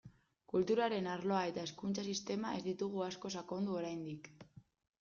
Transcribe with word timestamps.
Kulturaren 0.53 1.09
arloa 1.15 1.41
eta 1.49 1.65
hezkuntza 1.67 2.07
sistema 2.15 2.55
ez 2.61 2.65
ditugu 2.71 3.07
asko 3.11 3.35
sakondu 3.37 3.79
oraindik. 3.83 4.35